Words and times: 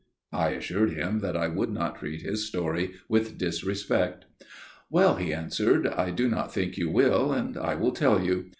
I 0.33 0.49
assured 0.53 0.93
him 0.93 1.19
that 1.19 1.37
I 1.37 1.47
would 1.47 1.69
not 1.71 1.99
treat 1.99 2.23
his 2.23 2.47
story 2.47 2.93
with 3.07 3.37
disrespect. 3.37 4.25
"Well," 4.89 5.17
he 5.17 5.31
answered, 5.31 5.85
"I 5.85 6.09
do 6.09 6.27
not 6.27 6.51
think 6.51 6.75
you 6.75 6.89
will, 6.89 7.31
and 7.31 7.55
I 7.55 7.75
will 7.75 7.91
tell 7.91 8.19
you. 8.19 8.45